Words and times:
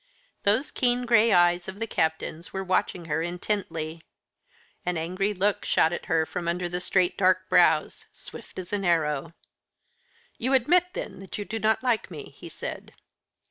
Those 0.45 0.71
keen 0.71 1.05
gray 1.05 1.31
eyes 1.31 1.67
of 1.67 1.79
the 1.79 1.85
Captain's 1.85 2.51
were 2.51 2.63
watching 2.63 3.05
her 3.05 3.21
intently. 3.21 4.01
An 4.83 4.97
angry 4.97 5.31
look 5.31 5.63
shot 5.63 5.93
at 5.93 6.07
her 6.07 6.25
from 6.25 6.47
under 6.47 6.67
the 6.67 6.81
straight 6.81 7.15
dark 7.19 7.47
brows 7.49 8.07
swift 8.11 8.57
as 8.57 8.73
an 8.73 8.83
arrow. 8.83 9.33
"You 10.39 10.53
admit 10.55 10.85
then 10.93 11.19
that 11.19 11.37
you 11.37 11.45
do 11.45 11.59
not 11.59 11.83
like 11.83 12.09
me?" 12.09 12.31
he 12.31 12.49
said. 12.49 12.93